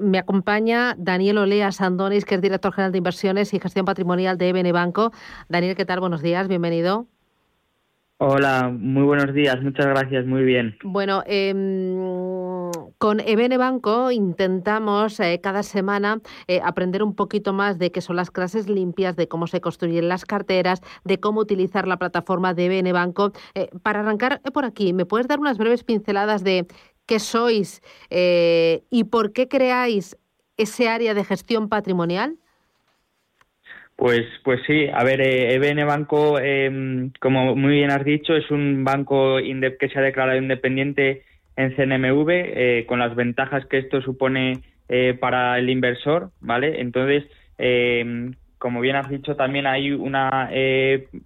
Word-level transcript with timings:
Me 0.00 0.18
acompaña 0.18 0.94
Daniel 0.98 1.38
Olea 1.38 1.72
Sandonis, 1.72 2.24
que 2.24 2.36
es 2.36 2.40
director 2.40 2.72
general 2.72 2.92
de 2.92 2.98
inversiones 2.98 3.52
y 3.54 3.60
gestión 3.60 3.86
patrimonial 3.86 4.38
de 4.38 4.48
EBN 4.50 4.72
Banco. 4.72 5.12
Daniel, 5.48 5.74
¿qué 5.76 5.84
tal? 5.84 6.00
Buenos 6.00 6.22
días, 6.22 6.46
bienvenido. 6.46 7.06
Hola, 8.22 8.68
muy 8.70 9.04
buenos 9.04 9.32
días, 9.32 9.62
muchas 9.62 9.86
gracias, 9.86 10.26
muy 10.26 10.42
bien. 10.42 10.76
Bueno, 10.84 11.22
em, 11.24 11.96
con 12.98 13.18
EBN 13.18 13.56
Banco 13.56 14.10
intentamos 14.10 15.18
eh, 15.20 15.40
cada 15.42 15.62
semana 15.62 16.20
eh, 16.46 16.60
aprender 16.62 17.02
un 17.02 17.14
poquito 17.14 17.54
más 17.54 17.78
de 17.78 17.90
qué 17.90 18.02
son 18.02 18.16
las 18.16 18.30
clases 18.30 18.68
limpias, 18.68 19.16
de 19.16 19.26
cómo 19.26 19.46
se 19.46 19.62
construyen 19.62 20.10
las 20.10 20.26
carteras, 20.26 20.82
de 21.02 21.18
cómo 21.18 21.40
utilizar 21.40 21.88
la 21.88 21.96
plataforma 21.96 22.52
de 22.52 22.66
EBN 22.66 22.92
Banco. 22.92 23.32
Eh, 23.54 23.70
para 23.82 24.00
arrancar 24.00 24.42
por 24.52 24.66
aquí, 24.66 24.92
¿me 24.92 25.06
puedes 25.06 25.26
dar 25.26 25.40
unas 25.40 25.56
breves 25.56 25.82
pinceladas 25.82 26.44
de 26.44 26.66
qué 27.10 27.18
sois 27.18 27.82
eh, 28.08 28.82
y 28.88 29.02
por 29.02 29.32
qué 29.32 29.48
creáis 29.48 30.16
ese 30.56 30.88
área 30.88 31.12
de 31.12 31.24
gestión 31.24 31.68
patrimonial? 31.68 32.36
Pues, 33.96 34.22
pues 34.44 34.60
sí, 34.64 34.86
a 34.86 35.02
ver, 35.02 35.20
EBN 35.20 35.80
eh, 35.80 35.82
e 35.82 35.84
Banco, 35.84 36.38
em, 36.38 37.10
como 37.20 37.56
muy 37.56 37.72
bien 37.72 37.90
has 37.90 38.04
dicho, 38.04 38.36
es 38.36 38.48
un 38.52 38.84
banco 38.84 39.38
que 39.38 39.88
se 39.88 39.98
ha 39.98 40.02
declarado 40.02 40.38
independiente 40.38 41.24
en 41.56 41.74
CNMV, 41.74 42.30
eh, 42.30 42.84
con 42.86 43.00
las 43.00 43.16
ventajas 43.16 43.66
que 43.66 43.78
esto 43.78 44.00
supone 44.00 44.60
para 45.20 45.56
el 45.58 45.70
inversor, 45.70 46.30
¿vale? 46.40 46.80
Entonces, 46.80 47.24
em, 47.58 48.34
como 48.58 48.80
bien 48.80 48.96
has 48.96 49.08
dicho, 49.08 49.36
también 49.36 49.66
hay 49.66 49.92
una 49.92 50.50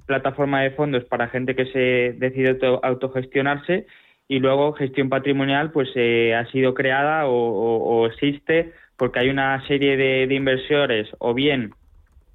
plataforma 0.06 0.62
de 0.62 0.70
fondos 0.72 1.04
para 1.04 1.28
gente 1.28 1.54
que 1.54 1.66
se 1.66 2.14
decide 2.18 2.58
autogestionarse 2.82 3.86
y 4.28 4.38
luego 4.38 4.72
gestión 4.72 5.08
patrimonial 5.08 5.70
pues 5.70 5.88
eh, 5.94 6.34
ha 6.34 6.46
sido 6.50 6.74
creada 6.74 7.26
o, 7.26 8.06
existe 8.06 8.72
porque 8.96 9.20
hay 9.20 9.28
una 9.28 9.66
serie 9.66 9.96
de, 9.96 10.34
inversores 10.34 11.08
o 11.18 11.34
bien 11.34 11.74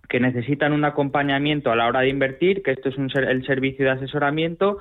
que 0.07 0.19
necesitan 0.19 0.73
un 0.73 0.85
acompañamiento 0.85 1.71
a 1.71 1.75
la 1.75 1.87
hora 1.87 2.01
de 2.01 2.09
invertir, 2.09 2.63
que 2.63 2.71
esto 2.71 2.89
es 2.89 2.97
un, 2.97 3.11
el 3.15 3.45
servicio 3.45 3.85
de 3.85 3.91
asesoramiento, 3.91 4.79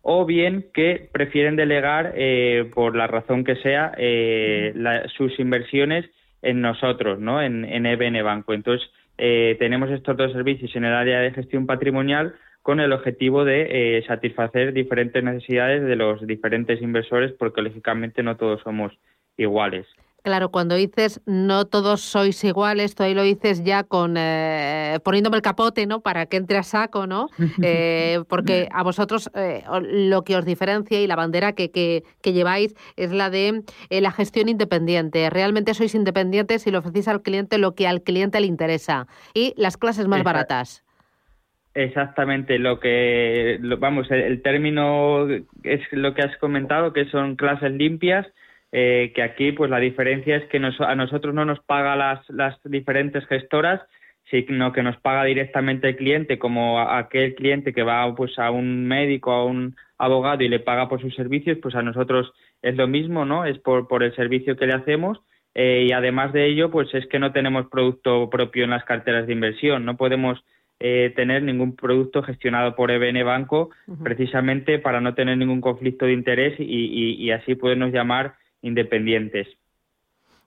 o 0.00 0.24
bien 0.24 0.66
que 0.72 1.10
prefieren 1.12 1.54
delegar, 1.54 2.14
eh, 2.16 2.70
por 2.74 2.96
la 2.96 3.06
razón 3.06 3.44
que 3.44 3.56
sea, 3.56 3.92
eh, 3.98 4.72
sus 5.14 5.38
inversiones 5.38 6.06
en 6.40 6.62
nosotros, 6.62 7.20
¿no? 7.20 7.42
en, 7.42 7.66
en 7.66 7.84
EBN 7.84 8.24
Banco. 8.24 8.54
Entonces, 8.54 8.88
tenemos 9.18 9.90
estos 9.90 10.16
dos 10.16 10.32
servicios 10.32 10.74
en 10.74 10.86
el 10.86 10.94
área 10.94 11.20
de 11.20 11.32
gestión 11.32 11.66
patrimonial 11.66 12.34
con 12.62 12.80
el 12.80 12.92
objetivo 12.92 13.44
de 13.44 13.98
eh, 13.98 14.04
satisfacer 14.06 14.72
diferentes 14.72 15.22
necesidades 15.22 15.82
de 15.82 15.96
los 15.96 16.26
diferentes 16.26 16.80
inversores, 16.82 17.32
porque 17.38 17.62
lógicamente 17.62 18.22
no 18.22 18.36
todos 18.36 18.60
somos 18.62 18.92
iguales. 19.36 19.86
Claro, 20.22 20.50
cuando 20.50 20.74
dices 20.74 21.22
no 21.24 21.64
todos 21.64 22.02
sois 22.02 22.44
iguales, 22.44 22.94
tú 22.94 23.04
ahí 23.04 23.14
lo 23.14 23.22
dices 23.22 23.64
ya 23.64 23.84
con 23.84 24.16
eh, 24.18 24.98
poniéndome 25.02 25.36
el 25.36 25.42
capote, 25.42 25.86
¿no? 25.86 26.00
Para 26.00 26.26
que 26.26 26.36
entre 26.36 26.58
a 26.58 26.62
saco, 26.62 27.06
¿no? 27.06 27.28
Eh, 27.62 28.22
porque 28.28 28.68
a 28.72 28.82
vosotros 28.82 29.30
lo 29.80 30.24
que 30.24 30.36
os 30.36 30.44
diferencia 30.44 31.00
y 31.00 31.06
la 31.06 31.16
bandera 31.16 31.52
que, 31.52 31.70
que, 31.70 32.32
lleváis 32.32 32.74
es 32.96 33.12
la 33.12 33.30
de 33.30 33.62
la 33.88 34.12
gestión 34.12 34.48
independiente. 34.48 35.30
Realmente 35.30 35.74
sois 35.74 35.94
independientes 35.94 36.66
y 36.66 36.70
le 36.70 36.78
ofrecéis 36.78 37.08
al 37.08 37.22
cliente 37.22 37.58
lo 37.58 37.74
que 37.74 37.86
al 37.86 38.02
cliente 38.02 38.40
le 38.40 38.46
interesa 38.46 39.06
y 39.34 39.54
las 39.56 39.76
clases 39.76 40.06
más 40.06 40.22
baratas. 40.22 40.84
Exactamente, 41.80 42.58
lo 42.58 42.78
que, 42.78 43.58
vamos, 43.78 44.10
el, 44.10 44.42
término 44.42 45.26
es 45.62 45.80
lo 45.92 46.12
que 46.12 46.20
has 46.20 46.36
comentado, 46.36 46.92
que 46.92 47.06
son 47.06 47.36
clases 47.36 47.72
limpias, 47.72 48.26
eh, 48.70 49.12
que 49.14 49.22
aquí 49.22 49.52
pues 49.52 49.70
la 49.70 49.78
diferencia 49.78 50.36
es 50.36 50.44
que 50.50 50.58
a 50.58 50.94
nosotros 50.94 51.34
no 51.34 51.46
nos 51.46 51.60
paga 51.60 51.96
las, 51.96 52.28
las 52.28 52.58
diferentes 52.64 53.26
gestoras, 53.28 53.80
sino 54.30 54.72
que 54.72 54.82
nos 54.82 54.98
paga 54.98 55.24
directamente 55.24 55.88
el 55.88 55.96
cliente, 55.96 56.38
como 56.38 56.80
aquel 56.80 57.34
cliente 57.34 57.72
que 57.72 57.82
va 57.82 58.14
pues 58.14 58.38
a 58.38 58.50
un 58.50 58.86
médico, 58.86 59.32
a 59.32 59.46
un 59.46 59.74
abogado 59.96 60.44
y 60.44 60.50
le 60.50 60.60
paga 60.60 60.86
por 60.86 61.00
sus 61.00 61.14
servicios, 61.14 61.56
pues 61.62 61.74
a 61.76 61.82
nosotros 61.82 62.30
es 62.60 62.76
lo 62.76 62.88
mismo, 62.88 63.24
¿no? 63.24 63.46
Es 63.46 63.58
por, 63.58 63.88
por 63.88 64.02
el 64.02 64.14
servicio 64.14 64.54
que 64.54 64.66
le 64.66 64.74
hacemos. 64.74 65.18
Eh, 65.54 65.86
y 65.88 65.92
además 65.92 66.34
de 66.34 66.46
ello, 66.46 66.70
pues 66.70 66.92
es 66.94 67.06
que 67.06 67.18
no 67.18 67.32
tenemos 67.32 67.68
producto 67.70 68.28
propio 68.28 68.64
en 68.64 68.70
las 68.70 68.84
carteras 68.84 69.26
de 69.26 69.32
inversión, 69.32 69.86
no 69.86 69.96
podemos 69.96 70.44
eh, 70.82 71.12
tener 71.14 71.42
ningún 71.42 71.76
producto 71.76 72.22
gestionado 72.22 72.74
por 72.74 72.90
EBN 72.90 73.22
Banco, 73.22 73.68
precisamente 74.02 74.78
para 74.78 75.02
no 75.02 75.14
tener 75.14 75.36
ningún 75.36 75.60
conflicto 75.60 76.06
de 76.06 76.14
interés 76.14 76.54
y, 76.58 77.30
así 77.32 77.54
podernos 77.54 77.92
llamar 77.92 78.36
independientes. 78.62 79.46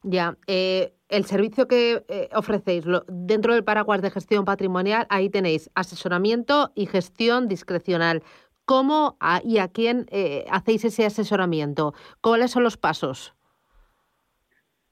Ya, 0.02 0.36
eh, 0.48 0.94
el 1.10 1.26
servicio 1.26 1.68
que 1.68 2.04
eh, 2.08 2.30
ofrecéis 2.34 2.84
dentro 3.08 3.54
del 3.54 3.64
paraguas 3.64 4.02
de 4.02 4.10
gestión 4.10 4.44
patrimonial, 4.44 5.06
ahí 5.12 5.30
tenéis 5.30 5.70
asesoramiento 5.76 6.72
y 6.74 6.88
gestión 6.88 7.48
discrecional. 7.48 8.24
¿Cómo 8.66 9.20
y 9.44 9.60
a 9.60 9.68
quién 9.68 10.08
hacéis 10.50 10.86
ese 10.86 11.06
asesoramiento? 11.06 11.94
¿Cuáles 12.22 12.50
son 12.50 12.64
los 12.64 12.78
pasos? 12.78 13.36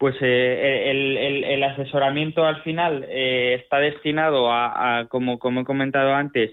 Pues 0.01 0.15
eh, 0.19 0.89
el, 0.89 1.63
asesoramiento 1.63 2.43
al 2.43 2.63
final 2.63 3.05
eh, 3.07 3.59
está 3.61 3.77
destinado 3.77 4.51
a, 4.51 5.05
como, 5.09 5.35
he 5.35 5.63
comentado 5.63 6.15
antes, 6.15 6.49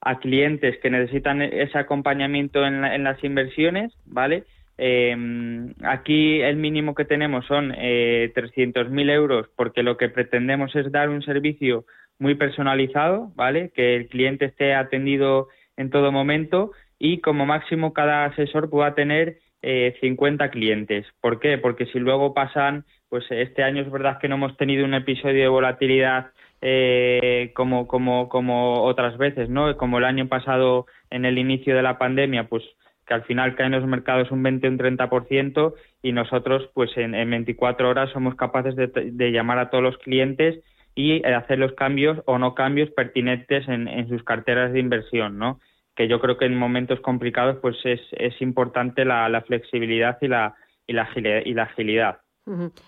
a 0.00 0.18
clientes 0.18 0.78
que 0.82 0.90
necesitan 0.90 1.40
ese 1.40 1.78
acompañamiento 1.78 2.66
en, 2.66 3.04
las 3.04 3.22
inversiones, 3.22 3.96
¿vale? 4.04 4.42
Em, 4.78 5.74
aquí 5.84 6.40
el 6.40 6.56
mínimo 6.56 6.96
que 6.96 7.04
tenemos 7.04 7.46
son 7.46 7.72
eh, 7.78 8.32
300.000 8.34 9.10
euros 9.12 9.46
porque 9.54 9.84
lo 9.84 9.96
que 9.96 10.08
pretendemos 10.08 10.74
es 10.74 10.90
dar 10.90 11.08
un 11.08 11.22
servicio 11.22 11.84
muy 12.18 12.34
personalizado, 12.34 13.30
¿vale? 13.36 13.70
Que 13.76 13.94
el 13.94 14.08
cliente 14.08 14.46
esté 14.46 14.74
atendido 14.74 15.46
en 15.76 15.90
todo 15.90 16.10
momento 16.10 16.72
y 16.98 17.20
como 17.20 17.46
máximo 17.46 17.92
cada 17.92 18.24
asesor 18.24 18.68
pueda 18.68 18.96
tener 18.96 19.38
eh, 19.62 19.96
50 20.00 20.50
clientes. 20.50 21.06
¿Por 21.20 21.40
qué? 21.40 21.58
Porque 21.58 21.86
si 21.86 21.98
luego 21.98 22.34
pasan, 22.34 22.84
pues 23.08 23.24
este 23.30 23.62
año 23.62 23.82
es 23.82 23.90
verdad 23.90 24.18
que 24.18 24.28
no 24.28 24.36
hemos 24.36 24.56
tenido 24.56 24.84
un 24.84 24.94
episodio 24.94 25.42
de 25.42 25.48
volatilidad 25.48 26.30
eh, 26.60 27.52
como, 27.54 27.86
como, 27.86 28.28
como 28.28 28.82
otras 28.82 29.16
veces, 29.18 29.48
¿no? 29.48 29.76
Como 29.76 29.98
el 29.98 30.04
año 30.04 30.28
pasado 30.28 30.86
en 31.10 31.24
el 31.24 31.38
inicio 31.38 31.74
de 31.74 31.82
la 31.82 31.98
pandemia, 31.98 32.48
pues 32.48 32.62
que 33.06 33.14
al 33.14 33.24
final 33.24 33.56
caen 33.56 33.72
los 33.72 33.86
mercados 33.86 34.30
un 34.30 34.42
20 34.42 34.66
o 34.66 34.70
un 34.70 34.78
30% 34.78 35.74
y 36.02 36.12
nosotros 36.12 36.68
pues 36.74 36.90
en, 36.96 37.12
24 37.12 37.88
horas 37.88 38.10
somos 38.12 38.34
capaces 38.34 38.76
de, 38.76 38.88
de, 38.88 39.32
llamar 39.32 39.58
a 39.58 39.70
todos 39.70 39.82
los 39.82 39.98
clientes 39.98 40.62
y 40.94 41.24
hacer 41.24 41.58
los 41.58 41.72
cambios 41.72 42.20
o 42.26 42.38
no 42.38 42.54
cambios 42.54 42.90
pertinentes 42.90 43.66
en, 43.66 43.88
en 43.88 44.08
sus 44.08 44.22
carteras 44.24 44.72
de 44.72 44.80
inversión, 44.80 45.38
¿no? 45.38 45.58
Que 45.98 46.06
yo 46.06 46.20
creo 46.20 46.38
que 46.38 46.44
en 46.44 46.56
momentos 46.56 47.00
complicados 47.00 47.56
pues 47.60 47.76
es, 47.82 48.00
es 48.12 48.40
importante 48.40 49.04
la, 49.04 49.28
la, 49.28 49.42
flexibilidad 49.42 50.16
y 50.20 50.28
la, 50.28 50.54
y 50.86 50.92
la, 50.92 51.08
y 51.44 51.54
la 51.54 51.64
agilidad. 51.64 52.20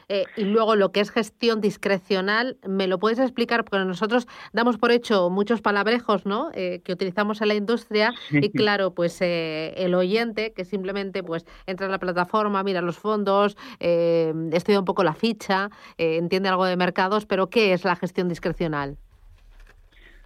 Eh, 0.08 0.24
y 0.36 0.44
luego 0.44 0.76
lo 0.76 0.92
que 0.92 1.00
es 1.00 1.10
gestión 1.10 1.60
discrecional, 1.60 2.56
¿me 2.66 2.86
lo 2.86 3.00
puedes 3.00 3.18
explicar? 3.18 3.64
Porque 3.64 3.84
nosotros 3.84 4.28
damos 4.52 4.78
por 4.78 4.92
hecho 4.92 5.28
muchos 5.28 5.60
palabrejos 5.60 6.24
¿no? 6.24 6.50
Eh, 6.54 6.80
que 6.84 6.92
utilizamos 6.92 7.42
en 7.42 7.48
la 7.48 7.54
industria 7.54 8.14
y 8.30 8.50
claro, 8.52 8.94
pues 8.94 9.20
eh, 9.20 9.74
el 9.76 9.94
oyente 9.96 10.52
que 10.52 10.64
simplemente 10.64 11.24
pues 11.24 11.44
entra 11.66 11.86
en 11.86 11.92
la 11.92 11.98
plataforma, 11.98 12.62
mira 12.62 12.80
los 12.80 12.96
fondos, 12.96 13.56
estudia 13.80 14.78
un 14.78 14.84
poco 14.84 15.02
la 15.02 15.14
ficha, 15.14 15.68
entiende 15.98 16.48
algo 16.48 16.64
de 16.64 16.76
mercados, 16.76 17.26
pero 17.26 17.50
¿qué 17.50 17.72
es 17.72 17.84
la 17.84 17.96
gestión 17.96 18.28
discrecional? 18.28 18.98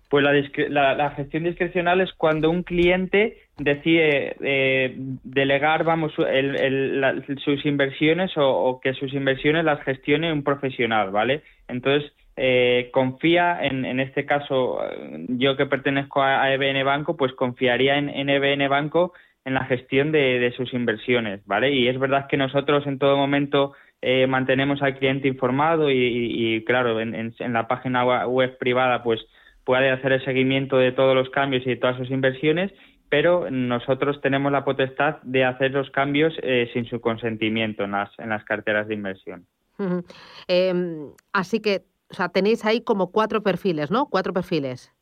Pues 0.09 0.25
la, 0.69 0.94
la, 0.94 1.10
gestión 1.10 1.44
discrecional 1.44 2.00
es 2.00 2.12
cuando 2.12 2.50
un 2.50 2.62
cliente 2.62 3.38
decide 3.59 4.37
eh, 4.41 4.94
delegar, 5.25 5.84
vamos, 5.84 6.12
sus 6.12 7.66
inversiones 7.66 8.32
o, 8.37 8.81
que 8.82 8.94
sus 8.94 9.12
inversiones 9.12 9.64
las 9.64 9.82
gestione 9.82 10.32
un 10.32 10.44
profesional, 10.44 11.10
¿vale? 11.10 11.43
Entonces 11.69 12.12
eh, 12.37 12.90
confía 12.93 13.58
en, 13.62 13.84
en 13.84 14.00
este 14.00 14.26
caso, 14.26 14.79
yo 15.29 15.56
que 15.56 15.67
pertenezco 15.67 16.23
a, 16.23 16.52
EBN 16.52 16.84
Banco, 16.84 17.17
pues 17.17 17.32
confiaría 17.32 17.96
en, 17.96 18.08
en 18.08 18.29
EBN 18.29 18.69
Banco 18.69 19.12
en 19.44 19.55
la 19.55 19.64
gestión 19.64 20.11
de, 20.11 20.52
sus 20.56 20.73
inversiones, 20.73 21.44
¿vale? 21.46 21.73
Y 21.73 21.88
es 21.88 21.99
verdad 21.99 22.26
que 22.29 22.37
nosotros 22.37 22.87
en 22.87 22.99
todo 22.99 23.17
momento 23.17 23.75
eh, 24.00 24.26
mantenemos 24.26 24.82
al 24.82 24.99
cliente 24.99 25.29
informado 25.29 25.90
y, 25.90 26.64
claro, 26.67 27.00
en, 27.00 27.14
en, 27.14 27.52
la 27.52 27.69
página 27.69 28.26
web 28.26 28.56
privada, 28.58 29.02
pues 29.02 29.20
puede 29.64 29.90
hacer 29.90 30.12
el 30.12 30.25
seguimiento 30.25 30.76
de 30.76 30.93
todos 30.93 31.14
los 31.14 31.31
cambios 31.31 31.66
y 31.66 31.70
de 31.70 31.76
todas 31.76 31.96
sus 31.96 32.11
inversiones, 32.11 32.72
pero 33.08 33.50
nosotros 33.50 34.20
tenemos 34.20 34.52
la 34.52 34.64
potestad 34.64 35.16
de 35.22 35.44
hacer 35.44 35.70
los 35.72 35.90
cambios 35.90 36.34
eh, 36.43 36.69
sin 36.72 36.84
su 36.87 37.00
consentimiento 37.00 37.84
en 37.84 37.93
las, 37.93 38.11
en 38.19 38.31
las 38.31 38.44
carteras 38.44 38.88
de 38.88 38.94
inversión. 38.94 39.46
Em, 40.49 41.11
así 41.32 41.61
que, 41.61 41.82
o 42.11 42.14
sea, 42.14 42.28
tenéis 42.28 42.64
ahí 42.64 42.82
como 42.82 43.11
cuatro 43.11 43.43
perfiles, 43.43 43.90
¿no? 43.90 44.06
Cuatro 44.06 44.32
perfiles. 44.32 44.93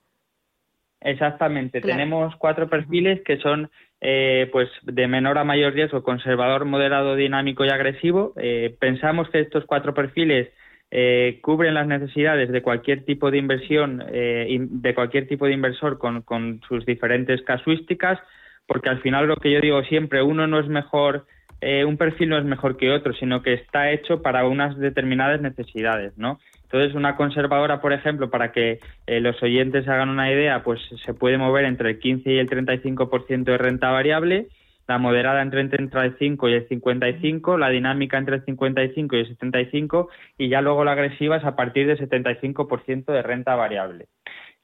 Exactamente. 1.01 1.81
Tenemos 1.81 2.35
cuatro 2.37 2.69
perfiles 2.69 3.21
que 3.25 3.39
son 3.39 3.71
eh, 4.01 4.49
pues 4.53 4.69
de 4.83 5.09
menor 5.09 5.39
a 5.39 5.45
mayor 5.45 5.75
riesgo, 5.75 6.03
conservador, 6.03 6.65
moderado, 6.65 7.17
dinámico 7.17 7.65
y 7.65 7.71
agresivo. 7.71 8.33
Eh, 8.37 8.77
pensamos 8.79 9.29
que 9.31 9.41
estos 9.41 9.65
cuatro 9.65 9.95
perfiles 9.95 10.49
eh, 10.93 11.41
cubren 11.43 11.75
las 11.75 11.87
necesidades 11.87 12.53
de 12.53 12.63
cualquier 12.63 13.05
tipo 13.05 13.31
de 13.31 13.39
inversión, 13.39 13.99
de 13.99 14.95
cualquier 14.95 15.27
tipo 15.27 15.47
de 15.47 15.55
inversor 15.55 15.99
con, 15.99 16.61
sus 16.69 16.87
diferentes 16.87 17.43
casuísticas, 17.43 18.21
porque 18.67 18.91
al 18.91 19.01
final 19.01 19.27
lo 19.27 19.37
que 19.37 19.51
yo 19.51 19.61
digo 19.61 19.83
siempre, 19.85 20.23
uno 20.23 20.47
no 20.47 20.61
es 20.61 20.69
mejor, 20.69 21.27
un 21.61 21.97
perfil 21.97 22.29
no 22.29 22.39
es 22.39 22.45
mejor 22.45 22.77
que 22.77 22.93
otro, 22.93 23.13
sino 23.15 23.43
que 23.43 23.55
está 23.55 23.91
hecho 23.91 24.23
para 24.23 24.47
unas 24.47 24.79
determinadas 24.79 25.41
necesidades, 25.41 26.17
¿no? 26.19 26.39
Entonces, 26.73 26.95
una 26.95 27.17
conservadora, 27.17 27.83
por 27.83 27.93
ejemplo, 27.93 28.31
para 28.31 28.51
que 28.51 28.81
eh, 29.07 29.21
los 29.21 29.41
oyentes 29.43 29.87
hagan 29.89 30.09
una 30.09 30.33
idea, 30.33 30.63
pues 30.63 30.81
se 31.05 31.13
puede 31.13 31.37
mover 31.37 31.67
entre 31.67 31.91
el 31.91 31.99
15 31.99 32.33
y 32.33 32.39
el 32.39 32.49
35% 32.49 33.45
de 33.45 33.59
renta 33.59 33.91
variable, 33.91 34.47
la 34.89 34.99
moderada 34.99 35.43
entre 35.43 35.61
el 35.61 35.71
35 35.71 36.49
y 36.49 36.55
el 36.55 36.69
55, 36.69 37.57
la 37.59 37.71
dinámica 37.71 38.19
entre 38.19 38.37
el 38.37 38.45
55 38.45 39.17
y 39.17 39.21
el 39.21 39.29
75 39.29 40.09
y 40.39 40.49
ya 40.49 40.61
luego 40.61 40.85
la 40.85 40.93
agresiva 40.93 41.37
es 41.37 41.45
a 41.45 41.57
partir 41.57 41.87
del 41.87 41.99
75% 41.99 43.07
de 43.07 43.23
renta 43.23 43.55
variable. 43.55 44.07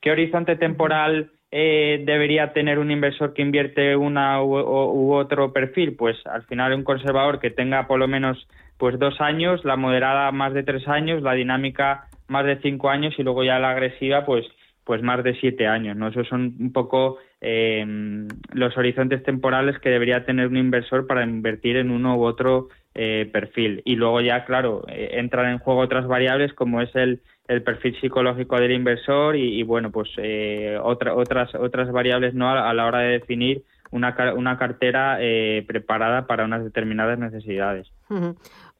¿Qué 0.00 0.10
horizonte 0.10 0.56
temporal 0.56 1.32
eh, 1.50 2.02
debería 2.06 2.52
tener 2.52 2.78
un 2.78 2.90
inversor 2.90 3.32
que 3.32 3.42
invierte 3.42 3.96
una 3.96 4.42
u, 4.42 5.12
otro 5.12 5.52
perfil? 5.52 5.96
Pues 5.96 6.16
al 6.26 6.44
final 6.44 6.74
un 6.74 6.84
conservador 6.84 7.40
que 7.40 7.50
tenga 7.50 7.86
por 7.86 7.98
lo 7.98 8.06
menos 8.06 8.46
pues 8.76 8.98
dos 8.98 9.20
años, 9.20 9.64
la 9.64 9.76
moderada 9.76 10.30
más 10.30 10.54
de 10.54 10.62
tres 10.62 10.86
años, 10.86 11.22
la 11.22 11.34
dinámica 11.34 12.04
más 12.28 12.44
de 12.44 12.60
cinco 12.60 12.90
años 12.90 13.14
y 13.18 13.22
luego 13.22 13.42
ya 13.42 13.58
la 13.58 13.70
agresiva 13.70 14.24
pues 14.24 14.46
pues 14.88 15.02
más 15.02 15.23
de 15.23 15.35
siete 15.35 15.67
años, 15.67 15.99
¿no? 15.99 16.08
Esos 16.08 16.26
son 16.29 16.56
un 16.58 16.73
poco 16.73 17.19
eh, 17.43 17.85
los 18.55 18.75
horizontes 18.79 19.23
temporales 19.23 19.79
que 19.81 19.90
debería 19.90 20.25
tener 20.25 20.46
un 20.46 20.56
inversor 20.56 21.06
para 21.06 21.23
invertir 21.25 21.76
en 21.76 21.90
uno 21.90 22.17
u 22.17 22.25
otro 22.25 22.69
eh, 22.94 23.29
perfil. 23.31 23.82
Y 23.85 23.96
luego 23.96 24.23
ya, 24.23 24.46
claro, 24.46 24.87
eh, 24.88 25.11
entran 25.19 25.52
en 25.52 25.58
juego 25.58 25.81
otras 25.81 26.06
variables 26.06 26.55
como 26.55 26.81
es 26.81 26.88
el, 26.96 27.20
el 27.49 27.62
perfil 27.62 28.00
psicológico 28.00 28.58
del 28.58 28.73
inversor 28.73 29.37
y, 29.37 29.62
bueno, 29.62 29.90
pues 29.90 30.08
otra, 30.82 31.14
otras, 31.14 31.55
otras 31.55 31.93
variables 31.93 32.32
no 32.32 32.49
a, 32.49 32.73
la 32.73 32.87
hora 32.87 33.00
de 33.00 33.19
definir 33.19 33.64
una, 33.90 34.17
una 34.35 34.56
cartera 34.56 35.19
preparada 35.67 36.26
para 36.26 36.46
unas 36.46 36.64
determinadas 36.64 37.19
necesidades. 37.19 37.93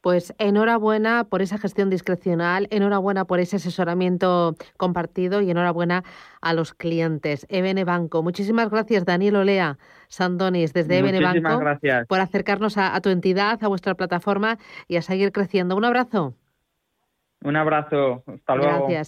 Pues 0.01 0.33
enhorabuena 0.37 1.25
por 1.25 1.41
esa 1.41 1.57
gestión 1.57 1.89
discrecional, 1.89 2.67
enhorabuena 2.71 3.25
por 3.25 3.39
ese 3.39 3.57
asesoramiento 3.57 4.55
compartido 4.77 5.41
y 5.41 5.51
enhorabuena 5.51 6.03
a 6.41 6.53
los 6.53 6.73
clientes. 6.73 7.45
EBN 7.49 7.83
Banco. 7.85 8.23
Muchísimas 8.23 8.69
gracias, 8.69 9.05
Daniel 9.05 9.35
Olea 9.35 9.77
Sandonis, 10.07 10.73
desde 10.73 10.99
EBN 10.99 11.21
Banco, 11.21 11.63
por 12.07 12.19
acercarnos 12.19 12.77
a, 12.77 12.95
a 12.95 13.01
tu 13.01 13.09
entidad, 13.09 13.63
a 13.63 13.67
vuestra 13.67 13.95
plataforma 13.95 14.57
y 14.87 14.95
a 14.95 15.01
seguir 15.01 15.31
creciendo. 15.31 15.75
Un 15.75 15.85
abrazo. 15.85 16.33
Un 17.41 17.55
abrazo. 17.55 18.23
Hasta 18.27 18.55
luego. 18.55 18.87
Gracias. 18.87 19.07